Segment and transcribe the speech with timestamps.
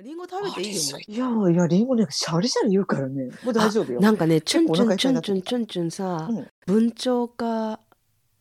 [0.00, 0.98] リンゴ食べていいよ。
[1.06, 3.24] いやいや、リンゴね、シャリシャリ言うからね。
[3.44, 4.00] もう大丈夫よ。
[4.00, 7.78] なんかね、チュンチュンチュンチュンチュンチュンさ、うん文鳥か、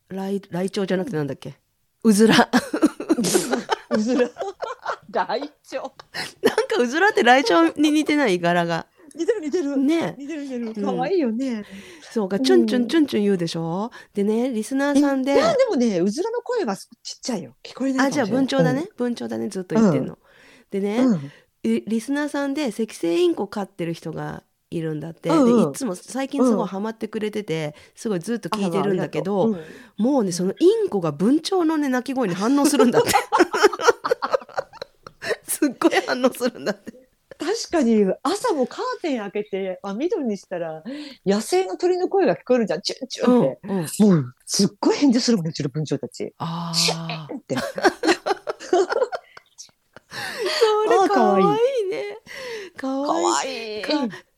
[0.07, 1.55] ライ、チョウじゃなくてなんだっけ？
[2.03, 2.49] うずら。
[3.91, 4.29] うずら。
[5.09, 5.51] 大腸。
[6.41, 8.87] なんかうずらってライチョウに似てない柄が。
[9.13, 9.75] 似てる似てる。
[9.77, 10.65] ね似てる似てる。
[10.67, 11.65] うん可愛いよね。
[12.13, 13.91] そうか、チュンチュンチュンチュン言うでしょ？
[14.13, 16.87] でね、リスナーさんでい、や、でもね、うずらの声がちっ
[17.21, 17.55] ちゃいよ。
[17.61, 18.87] 聞こえないあ、じゃあ文鳥だね。。
[18.95, 20.17] 文鳥だね、ずっと言ってんの。
[20.71, 21.13] でね、うん。
[21.13, 21.31] うん
[21.63, 25.63] リリスナーさんで赤星インコ飼ってる人がいるんだって、うんうん。
[25.65, 29.59] でいつも最近すごいハマってくれてて、すごいずっと聞いてるんだけど、う。
[29.97, 33.11] もうねそのインコが文鳥のね鳴き声に反応するんだって。
[35.47, 36.93] すっごい反応するんだって。
[37.37, 40.83] 確かに朝もカーテン開けてあ緑にしたら
[41.25, 42.81] 野生の鳥の声が聞こえるじゃん。
[42.81, 43.81] チュンチュンって、うんうん。
[43.81, 43.85] も
[44.19, 46.33] うすっごい返事するもんねうちの文鳥たち。
[46.37, 47.55] あシュンって
[51.07, 51.89] それかわいい。
[51.89, 52.17] ね。
[52.77, 53.79] かわい。
[53.79, 53.83] い。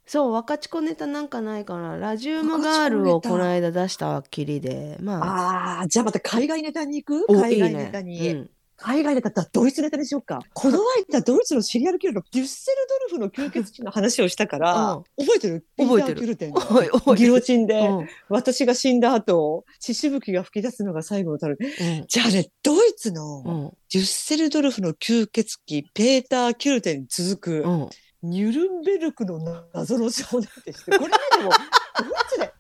[0.06, 5.80] そう若ち子ネタなんかないかなラジウムガールをこの間出したきりでまあ。
[5.80, 7.26] ああじゃあまた海外ネタに行く？
[7.30, 7.84] お海外いいね。
[7.86, 8.30] ネタに。
[8.30, 10.40] うん海外だったらドイツネタにしようか。
[10.54, 10.80] この
[11.10, 15.66] 間ドイツのシリアルキラーのデュッセルドルフの吸血鬼の話をしたから、覚えてる？
[15.78, 17.16] 覚えてる。
[17.16, 18.08] ギロチンで、うん。
[18.30, 21.58] 私が死んだ後、血しぶきが吹き出すのが最後のたる。
[21.60, 22.06] うん。
[22.08, 23.72] じゃあね、ドイツのうん。
[23.92, 27.90] デュッセルドルフの吸血鬼、ペーター・キュルテンに続く、うん。
[28.24, 29.38] ニュルンベルクの
[29.74, 32.54] 謎の少年って知って、これねでも、ドイツで、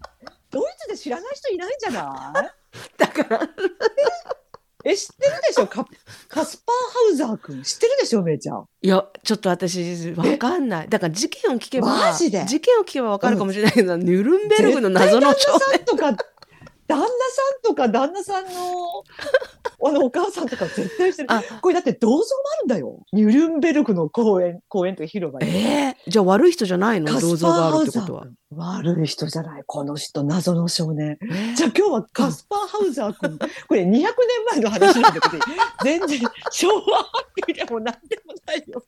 [0.52, 2.78] ドイツで知らない人いないんじゃない？
[2.98, 3.40] だから
[4.86, 5.68] え、知ってるでしょ？
[5.68, 5.86] カ
[6.28, 7.64] カスパーハウザー君。
[7.64, 8.66] 知ってるでしょめいちゃん？
[8.82, 10.90] いやちょっと私わかんない。
[10.90, 12.46] だから事件を聞けばマジで？
[12.46, 15.38] 事件を聞けばわかるかもしれないけど、ニュルンベルグの謎の少
[15.72, 16.18] 年とか、
[16.94, 18.52] 旦那さんとか旦那さんの、
[19.86, 21.32] あのお母さんとか絶対してる。
[21.32, 22.24] あこれだって銅像も
[22.58, 23.04] あるんだよ。
[23.12, 25.50] ニュルンベルクの公園、公園という広場に。
[25.50, 27.12] えー、じゃあ悪い人じゃないの？
[27.12, 28.28] カ銅像があるってことは。
[28.56, 29.64] 悪い人じゃない。
[29.66, 31.18] この人、謎の少年。
[31.22, 33.40] えーじゃあ今日はカスパーハウザー君。
[33.68, 34.04] これ200年
[34.52, 35.44] 前の話なんだけど、
[35.84, 36.20] 全然
[36.52, 38.84] 昭和ハッピーでもなんでもないよ。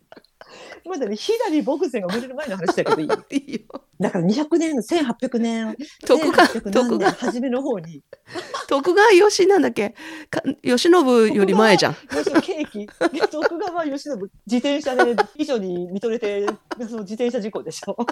[0.86, 5.76] まだね、ヒラリー・ボグセンが生まれる前の話だけどいいいいよだから200年、1800年、
[6.06, 8.02] 徳川1800徳川初めの方に、
[8.68, 9.96] 徳川吉なんだっけ？
[10.30, 11.94] か慶喜より前じゃん。
[12.42, 12.80] ケーキ、
[13.20, 16.46] で徳川慶喜、自転車で美女に見とれて、
[16.88, 17.96] その自転車事故でしょ。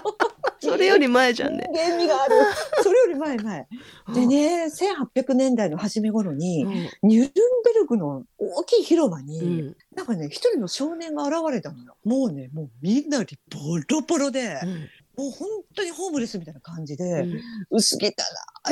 [0.60, 1.68] それより前じゃんね。
[1.70, 2.34] 人間味がある。
[2.82, 3.66] それより前前。
[4.14, 4.64] でね、
[5.14, 7.30] 1800年代の初め頃に、うんニュルン
[7.64, 11.96] ベルグの大きい広場に、うんなんかね、一人の少年が現れたのよ。
[12.04, 17.40] もうね、もうみんなにボロボロで、うんもう本当にホームレスみたいな感じで、うん。
[17.70, 18.10] 薄汚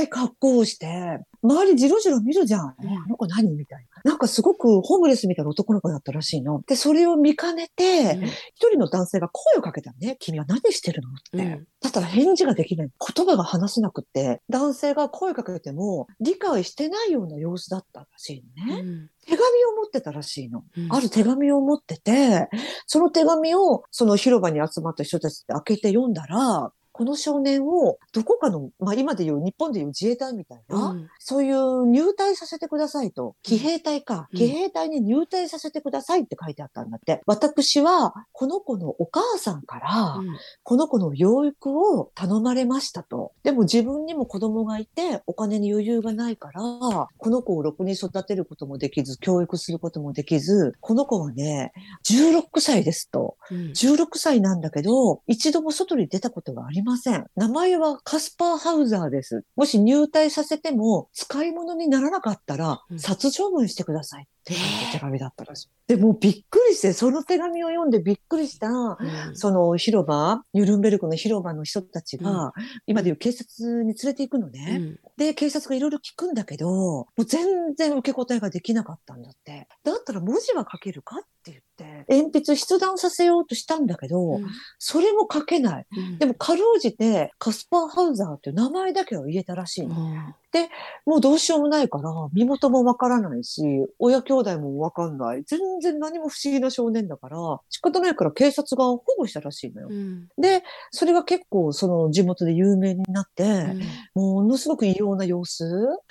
[0.00, 2.74] い格好をして、周りじろじろ見るじゃん。
[2.82, 4.12] うんあの子何みたいな。
[4.12, 6.62] なんかすごくホームレスみたいな男の子だったらしいの。
[6.66, 8.14] で、それを見かねて、
[8.54, 10.16] 一人の男性が声をかけたのね。
[10.20, 11.38] 君は何してるのって。
[11.38, 12.90] うんだったら返事ができない。
[13.16, 18.80] 言葉が話せなくって、男性が声かけても理解してないような様子だったらしいのね。
[18.80, 19.42] うん手紙を
[19.76, 20.64] 持ってたらしいの。
[20.76, 22.48] うんある手紙を持ってて、
[22.86, 33.36] その手紙をその広場に集まった人たちで開けて読んだら、この少年をどこかの、まあ今でいう、日本でいう自衛隊みたいな、うんそういう入隊させてくださいと。
[33.42, 34.28] 騎兵隊か。
[34.32, 37.22] うん騎兵隊に入隊させてくださいって書いてあったんだって。
[37.26, 40.20] 私は、この子のお母さんから、
[40.62, 43.32] この子の養育を頼まれましたと。
[43.42, 51.72] でも自分にも子供がいて、お金に余裕がないから、この子をろくに育てることもできず、教育することもできず、この子はね、
[52.04, 53.36] 16歳ですと。
[53.50, 57.26] うん16歳なんだけど、一度も外に出たことがありません。
[57.36, 59.44] 名前はカスパーハウザーです。
[59.56, 64.54] もし入隊させても、使い物にならなかったらう、ん殺処分してくださいって
[64.92, 65.68] 手紙だったらしい。
[65.86, 68.96] でもうびっくりして、その手紙を読んでびっくりした、うん
[69.34, 72.52] その広場、ニュルンベルクの広場の人たちが、
[72.86, 74.76] 今でいう警察に連れて行くのね。
[74.80, 79.68] うんで、警察がいろいろ聞くんだけど、もう全然受け答えができなかったんだって。
[79.84, 81.62] だったら文字は書けるかって言って、
[82.08, 84.46] 鉛筆筆談させようとしたんだけど、うん
[84.78, 85.86] それも書けない。
[85.96, 89.94] うんでも、かろうじて、カスパーハウザーっていう名前だけは言えたらしいの。
[89.94, 90.68] うん
[91.10, 93.62] もうどうしようもないから、身元もわからないし、
[93.98, 95.42] 親兄弟もわかんない。
[95.44, 97.36] 全然何も不思議な少年だから、
[97.68, 99.88] 仕方ないから警察が保護したらしいのよ。
[99.90, 103.82] うんで、それが結構その地元で有名になって、うん
[104.14, 105.64] ものすごく異様な様子。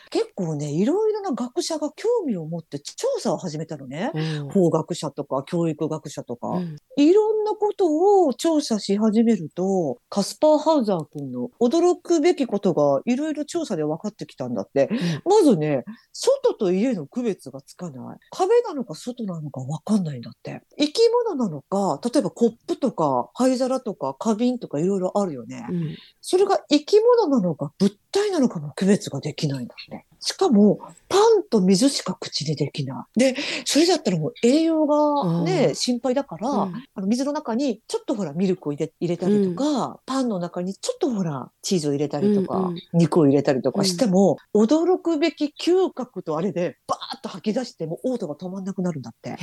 [0.10, 4.12] 結構ね、いろいろな学者が興味を持って調査を始めたのね。
[4.14, 14.90] うん法学者とか教教育学者とか、うんいろんなことを調査し始めると、カスパー・ハウザー君の驚くべきことがいろいろ調査で分かってきたんだって。
[15.26, 15.84] まずね、
[16.14, 18.20] 外と家の区別がつかない。
[18.32, 20.62] 壁なのか外なのか分かんないんだって。
[20.78, 25.66] 生き物なのか、例えばコップとか灰皿とか花瓶とかいろいろあるよね。
[25.70, 30.06] うんそれが生き物なのか物体なのかも区別ができないんだって。
[30.24, 30.80] しかも、
[31.10, 33.20] パンと水しか口にできない。
[33.20, 33.36] で、
[33.66, 35.76] それだったらもう栄養がうね、ん。
[35.76, 36.74] 心配だから、うん。
[36.94, 42.82] あの水の中にちょっとほらミルクを入れ入れたりとか、パンの中にちょっとほらチーズを入れたりとか、うんうん。
[42.94, 49.32] 肉を入れたりとかしても、驚くべき嗅覚とあれでバーッと吐き出しても嘔吐が止まんなくなるんだって。
[49.32, 49.38] へ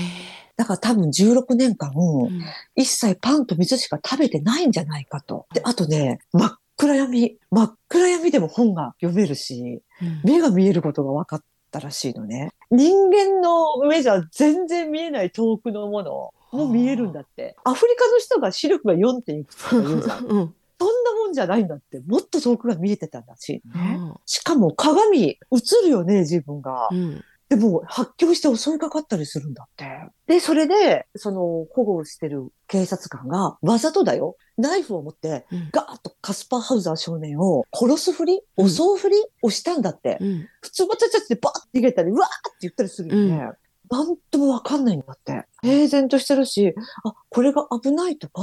[0.56, 1.92] だから多分16年間、
[2.76, 5.46] 一切パンと水しか食べてないんじゃないかと。
[5.52, 7.38] で、あとね、真っ暗闇。
[7.50, 12.52] 真っ暗闇でも本が読めるし、うん目が見えることが分かったらしいのね。
[12.70, 17.56] 人間の目じゃ全然見えない遠くのものも見えるんだって。
[17.64, 19.40] アフリカの人が視力が 4.
[19.40, 20.24] いくつとか言うじゃん。
[20.30, 22.00] うんそんなもんじゃないんだって。
[22.06, 23.96] もっと遠くが見えてたらしいのね。
[23.96, 25.36] うんしかも鏡、映
[25.82, 26.88] るよね、自分が。
[26.92, 29.86] うんでも、発狂して襲いかかったりするんだって。
[30.26, 40.18] で、それで、その、保護をしてる警察官が、わざとだよ、ナイフを持って、うんガーッとカスパーハウザー少年を殺すふり、うん襲うふりをしたんだって。
[40.20, 43.50] うん普通、バチャチャってバーって逃げたり、うわーって言ったりするよね。
[43.90, 45.46] なんともわかんないんだって。
[45.62, 46.74] 平然としてるし、
[47.04, 48.42] あ、これが危ないとか、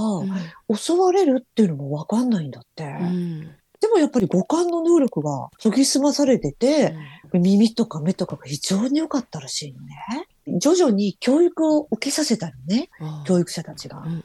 [0.75, 2.84] 襲われるっていうのもわかんないんだって。
[2.84, 6.96] うんでもやっぱり五感の能力が研ぎ澄まされてて、
[7.40, 10.28] 耳とか目とかが非常に良かったらしいのね。
[10.60, 12.90] 徐々に教育を受けさせたのね、
[13.26, 14.10] 教育者たちがう。
[14.10, 14.22] んうん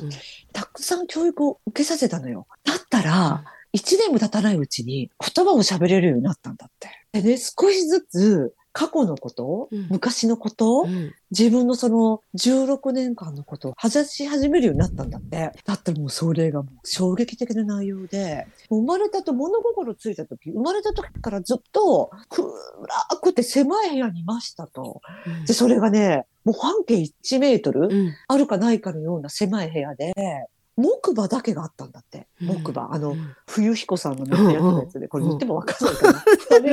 [0.53, 2.47] たくさん教育を受けさせたのよ。
[2.65, 6.89] だったら、一年も経たないうちに言葉を喋れるようになったんだって。
[7.13, 9.89] でね、少しずつ過去のこと、うん。
[9.91, 11.13] 昔のこと、うん。
[11.31, 15.53] 自分のその16年間のことを話し始めるようになったんだって。
[15.65, 22.47] だってもうそれがもう衝撃的な内容で、生まれたと物心ついた時、生まれた時からずっと暗
[23.23, 25.01] くて狭い部屋にいましたと。
[25.27, 25.45] うん。
[25.45, 28.13] で、それがね、もう半径1メートルうん。
[28.29, 30.13] あるかないかのような狭い部屋で、
[30.81, 32.27] 木馬だけがあったんだって。
[32.41, 32.93] 木馬。
[32.93, 35.93] あの、うん冬彦さんのめっちゃやつで、これ言ってもわかんな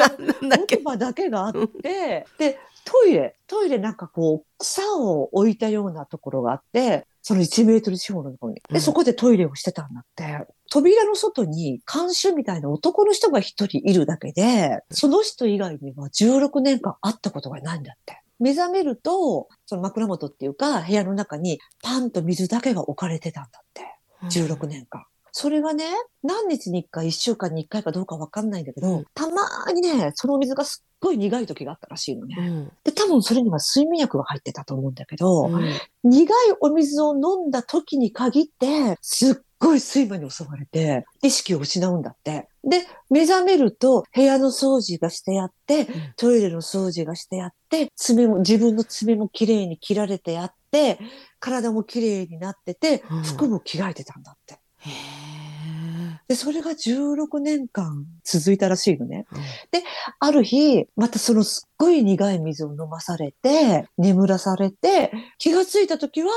[0.05, 8.61] いか木馬だけがあって、で、トイレ、トイレなんかこう、草を置いたようなところがあって、その1メートル四方のところに。
[8.69, 10.47] で、うんそこでトイレをしてたんだって。
[10.69, 18.21] 扉の外に監修みたいな男の人が一人いるだけで、その人以外には16年間会ったことがないんだって。
[18.39, 23.96] 目覚めると、その枕元っていうか、部屋の中にパンと水だけが置かれてたんだって。
[24.23, 25.05] 16年間。
[25.39, 25.85] それがね、
[26.23, 32.35] 何日に1回、1週間に1回かどうかわかんないんだけど、うんたまーにね、そのお水がすっごい苦い時があったらしいのね。
[32.39, 35.63] うんで、多分それには睡眠薬が入ってたと思うんだけど、うん
[36.03, 36.27] 苦い
[36.61, 42.47] お水を飲んだ時に限って、すっごい睡魔に襲われて、意識を失うんだって。
[42.67, 45.87] で、目覚めると、部屋の掃除がしてやって、
[46.17, 50.99] トイレの掃除がしてやって、爪も、自分の爪もきれいに切られてやって、
[51.39, 54.59] 体もきれいになっててうん、服も着替えてたんだって。
[54.79, 55.27] へー
[56.27, 59.25] で、それが16年間続いたらしいのね。
[59.31, 59.39] うん
[60.19, 66.29] ある日、またそのすっごい苦い水を飲まされて、眠らされて、気がついた時は、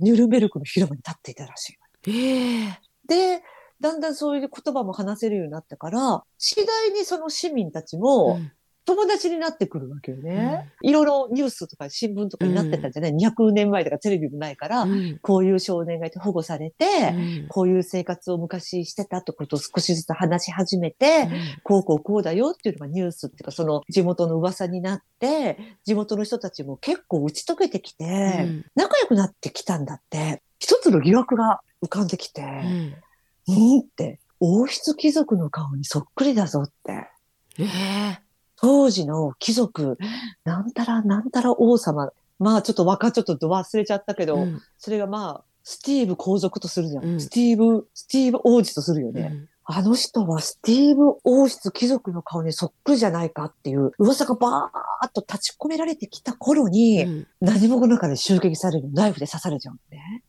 [0.00, 1.76] ニュルンベルクの広場に立っていたらしい
[2.08, 2.12] の。
[2.12, 3.42] ええで、
[3.80, 8.52] だんだんそういう言葉も話せるようになったから、次第にその市民たちもうん。
[8.86, 10.68] 友達になってくるわけよね。
[10.82, 15.18] いろいろニュースとか新聞とかになってたんじゃない、?200 年前とかテレビもないから、うん。
[15.22, 17.48] こういう少年がいて保護されて、うん。
[17.48, 21.28] こういう生活を昔してたってことを少しずつ話し始めて、
[21.62, 28.66] こうこうこうだよっていうのがニュースっていうか、その地元の噂になって、地元の人たちも結構打ち解けてきて、うん。
[28.74, 32.42] 仲良くなってきたんだって、一つの疑惑が浮かんできて、
[33.56, 37.08] うんうんって、王室貴族の顔にそっくりだぞって。
[37.58, 38.30] ええ
[38.62, 39.96] 当時の貴族、
[40.44, 42.10] なんたらなんたら王様。
[42.38, 47.04] まあちょっと若ちょっと忘れちゃったけど、うんそれがまあ、スティーブ皇族とするじゃん。
[47.04, 49.46] うんスティーブ、スティーブ王子とするよね。
[49.64, 58.90] あの人はスティーブ王室貴族の顔にそっくりじゃないかっていう噂がバーッと立ち込められてきた頃に、うん何もの中で襲撃される。
[58.92, 60.22] ナイフで刺されちゃうんね。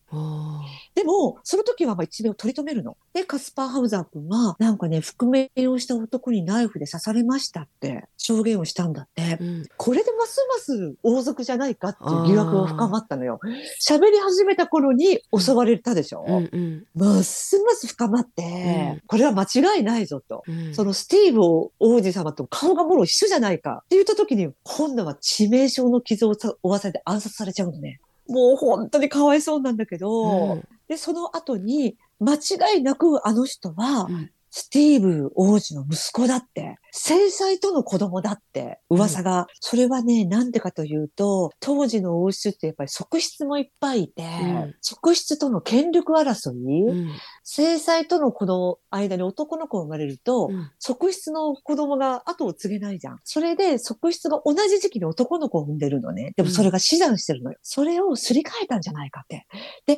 [0.94, 2.98] でも、その時はまあ一命を取り留めるの。
[3.14, 9.38] で、カスパー・ハウザー君は、なんかね、覆面をした男にナイフで刺されましたって証言をしたんだって。
[9.40, 13.40] うんこれでますます王族じゃないかっていう疑惑が深まったのよ。
[13.82, 20.44] 喋り始めた頃に襲われたでしょ、うんうんますます深まって、うんこれは間違いないぞと。
[20.48, 21.42] うんそのスティーブ
[21.80, 28.00] 王子様と顔がもろ一緒じゃないかって言った時に、今度は致命傷の傷を負わされて暗殺されちゃうのね。
[28.32, 30.64] もう本当にかわいそうなんだけど、うん。
[30.88, 47.12] で、その後に、間違いなくあの人は、うんスティーブ王子の息子だって、正妻との子供だって噂が、それはね、なんでかというと、当時の王室ってやっぱり側室もいっぱいいて、ん側室との権力争い、うん
[47.44, 53.20] 正妻との子の間に男の子が生まれると、うん側室の子供が後を継げないじゃん。
[53.24, 56.34] それで側室が同じ時期に男の子を産んでるのね。
[56.36, 57.58] でもそれが死産してるのよ。
[57.62, 59.48] それをすり替えたんじゃないかって。
[59.86, 59.98] で、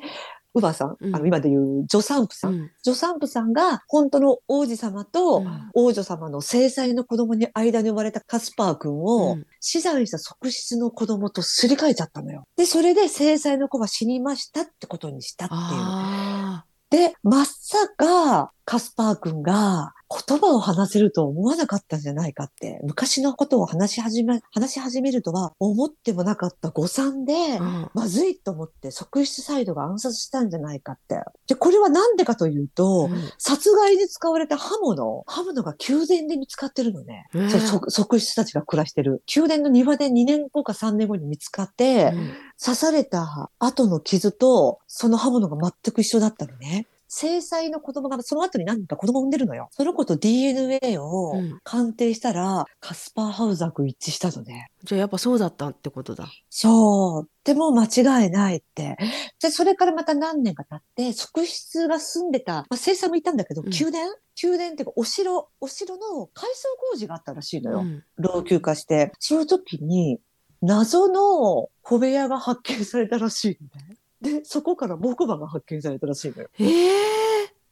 [0.53, 1.15] ウバさん、うん。
[1.15, 2.71] あの今で言う助産婦さん、うん。
[2.83, 5.69] 助産婦さんが本当の王子様とうん。
[5.73, 9.45] 王女様の正妻の子供に間に生まれたカスパー君を、うん。
[9.59, 12.43] 死産した側室の子供とすり替えちゃったのよ。
[12.55, 15.59] で、それで正妻の子が死にましたってことにしたっていう。
[15.61, 19.93] あで、まさか、カスパー君が
[20.27, 31.19] 言葉を話せると思わなかったんじゃないかって、昔のことを話し始め、話し始めるとは思ってもなかった誤算で、ーうんまずいと思って側室サイドが暗殺したんじゃないかって。
[31.47, 37.27] で、これはなんでかというと、うん殺害に使われた刃物、刃物が宮殿で見つかってるのね。
[37.33, 39.23] へえそう側側室たちが暮らしてる。
[39.33, 42.31] 宮殿の庭で2年後か3年後に見つかって、うん
[42.63, 46.87] 刺された後の傷と、その刃物が全く一緒だったのね。
[47.15, 49.69] 正妻の子供がその後に何人か子供を産んでるのよ。
[49.71, 54.71] その子と DNA をうん鑑定したら、カスパーハウザー君一致したのね。
[54.83, 56.27] じゃあやっぱそうだったってことだ。
[56.49, 57.29] そう。
[57.43, 58.97] でも間違いないって。
[59.39, 64.15] で、それからまた何年か経って、側室が住んでた、まあ、正妻もいたんだけど、うん宮殿？
[64.41, 67.79] 宮殿っていうか、お城、お城の改装工事があったらしいのよ。
[67.79, 69.11] うん老朽化して。
[69.19, 70.19] その時に、
[70.63, 73.92] 謎の小部屋が発見されたらしいのね。
[74.23, 76.49] で、そこから木馬が発見されたらしいのよ。
[76.59, 76.65] え
[77.09, 77.23] え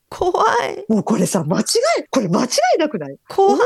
[0.10, 1.66] 怖いもうこれさ、間違い、
[2.10, 3.18] これ間違いなくない？
[3.30, 3.58] 怖い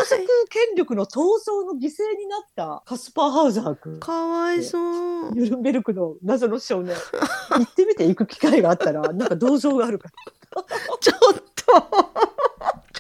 [0.48, 4.00] 権力の闘争の犠牲になったカスパーハウザー君。
[4.00, 4.78] かわいそ
[5.30, 5.32] う。
[5.32, 6.96] ニュルンベルクの謎の少年。
[7.50, 10.10] 行ってみて行く機会があったら、なんか銅像があるか
[11.02, 11.72] ちょっと ち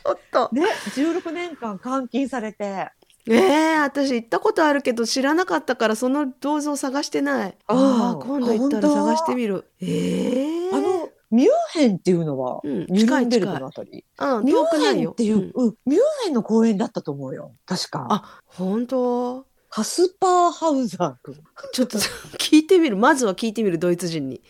[0.07, 0.49] ょっとら。
[0.51, 0.65] ね、
[0.95, 2.89] 16年間監禁されて。
[3.27, 7.57] ええ私行ったことあるけど知らなかったからその銅像探してない。
[7.67, 9.65] ああうん今度行ったら探してみる。
[9.81, 14.05] ええあの、ミュンヘンっていうのは、うんニュル近い近いのあたり？
[14.19, 15.01] うんミュ遠くないよ。
[15.01, 17.53] ンヘンっていう、んうん、ミュンヘンの公園だったと思うよ。
[17.65, 18.07] 確か。
[18.09, 19.45] あ本当？
[19.67, 21.35] カスパーハウザー君。
[21.73, 21.97] ちょっと
[22.37, 22.95] 聞いてみる。
[22.95, 24.41] まずは聞いてみるドイツ人に。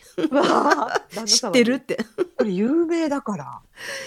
[1.25, 1.97] 知ってるって。
[2.45, 3.61] これ有名だから。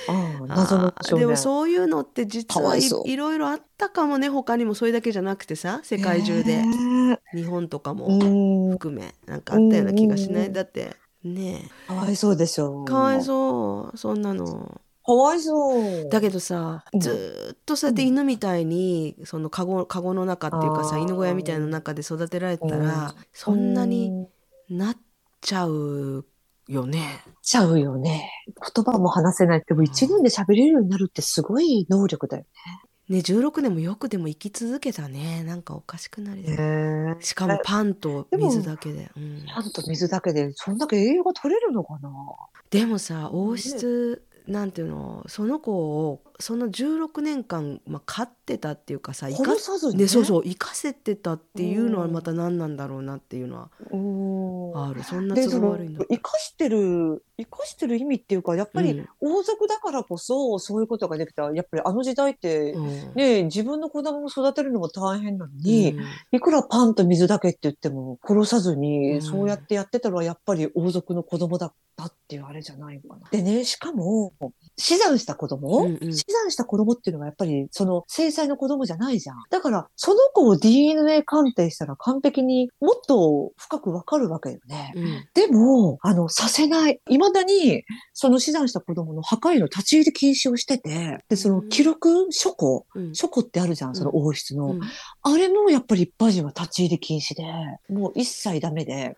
[0.09, 1.21] あー少年。
[1.21, 6.63] でもそういうのって実はいろいろあったかもね他にもそれだけじゃなくてさ世界中で。
[6.63, 8.71] ね日本とかうもん。
[8.73, 14.81] 含めなんかあったような気がしなうんいだってねかわいそうでしょえかわいそうそんなの。
[15.05, 16.09] かわいそう。
[16.11, 17.01] だけどさうん。
[17.01, 22.83] ずーっとそうやって犬みたいにそのカゴカゴの中っていうかさ犬小屋みたいな中で育てられたうん。
[22.87, 24.11] らそんなに
[24.71, 24.77] うん。
[24.79, 24.97] なっ
[25.41, 26.27] ちゃう
[26.69, 27.25] よね。
[27.43, 28.31] ちゃうよね。
[28.75, 29.63] 言葉も話せない。
[29.67, 32.45] でも一年で喋れるようになるってすごい能力だよ
[33.09, 37.17] ね16年もよくでも生き続けたねなんかおかしくなりそうね。
[37.21, 39.11] しかもパンと水だけで。
[39.17, 42.11] うんパンと水だけで、そんだけ栄養が取れるのかな？
[42.71, 50.03] でもさ王室なんていうのその子をその16年間、まあ、飼ってたっていうかさ生か殺さずにね。
[50.05, 54.81] ねそうそう生かせてたっていうのはまた何なんだろうなっていうのはうん。
[54.81, 56.05] あるそんなで、都合悪いんだ。
[56.09, 61.51] 生かしてる、生かしてる意味っていうか、やっぱりうん王族だからこそ、そういうことができた。
[61.53, 73.29] やっぱりあの時代って、うんね、自分の子供を育てるのも大変なのに、うんいくらパンと水だけって言っても殺さずに、うんそうやってやってたのはやっぱり王族の子供だったっていうあれじゃないのかな。
[73.31, 74.33] でね、しかも、
[74.77, 79.37] 死産した子供、うんうん死産した子供っていうのはやっぱりその正妻の子供じゃないじゃん。
[79.51, 84.93] だから、その子を DNA 鑑定したら完璧にもっと深くわかるわけよね。
[84.97, 87.01] うんでも、あの、させない。
[87.09, 94.73] 未だに、その死産した子供の墓への立ち入り禁止をしてて、で、その記録、書庫、うん書庫ってあるじゃん、その王室の。
[94.73, 94.81] うん
[95.23, 97.43] あれもやっぱり一般人は立ち入り禁止で、
[97.93, 98.93] もう一切ダメで。
[98.93, 99.17] へ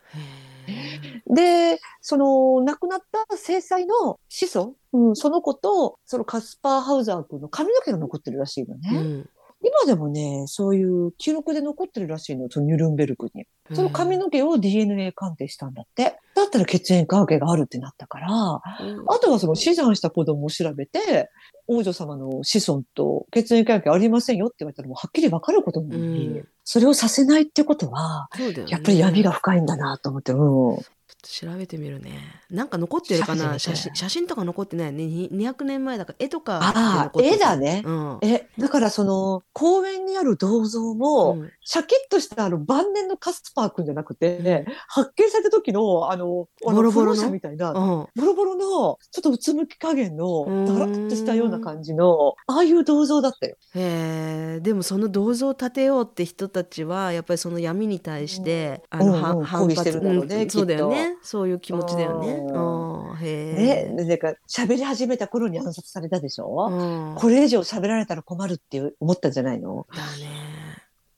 [1.26, 8.90] で、その亡くなった正妻の子孫、うん、その子と、そのカスパーハウザー君の髪の毛が残ってるらしいのね。
[8.92, 9.30] ーうん
[9.62, 13.46] 今でもね、そういう記録で残ってるらしいの、そのニュルンベルクに。
[13.74, 16.18] その髪の毛を DNA 鑑定したんだって。
[16.40, 18.62] だったら血縁関係があるってなったから、あ
[19.22, 21.30] とはその死産した子供を調べて、
[21.66, 26.48] 王女様の子孫と血縁関係ありませんよって言われたらもうはっきりわかることなのに、うん。
[26.64, 28.64] それをさせないってことは、ね。
[28.68, 30.38] やっぱり闇が深いんだなと思って、うん。
[30.38, 30.82] ちょっ
[31.22, 33.58] と調べてみるねなんか残ってるかな？
[33.58, 34.20] 写真写真。
[34.30, 35.04] とか残ってないね。
[35.04, 47.30] 200年前だから絵とかあ絵だね、うん、えだからその公園にある銅像も、うん、シャキッとしたあの晩年のカスパー君じゃなくて、ね、うん、発見された時のあのボロボロの？
[47.30, 53.56] みたいな、ボロボロのちょっとうつむき加減のだらっとしたような感じのああいう銅像だったよ。
[53.74, 61.16] へえでもその銅像を建てようって人たちはやっぱりその闇に対して、あの、うんうん、反発してるんだろうね、そうだよね。
[61.22, 62.39] そういう気持ちだよね。
[63.20, 63.92] へえ。
[63.92, 69.86] ね、なんか喋り始めた頃に暗殺されたでしょ、うん、これ以上喋られたら困るって思ったんじゃないの？
[69.94, 70.30] だね。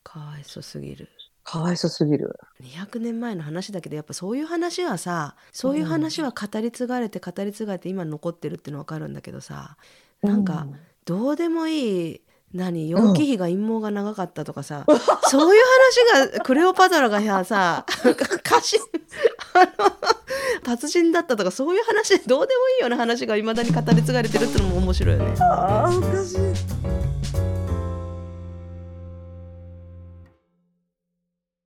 [0.02, 1.08] かわいそすぎる。
[1.44, 2.38] かわいそすぎる。
[2.62, 9.76] 200年前の話だけどやっぱそういう話はさそういう話は語り継がれて語り継がれて今残ってるっての分かるんだけどさ
[10.22, 10.66] なんか
[11.04, 12.20] どうでもいい
[12.54, 15.62] 何楊貴妃が陰謀が長かったとかさ、うん、そういう
[16.14, 18.78] 話がクレオパトラがさ歌詞
[19.54, 19.90] あの
[20.62, 25.34] 達人だったとかそういう話どうでもいいような話がいまだに語り継がれてるってのも面白いよね。
[25.40, 27.11] あおかしい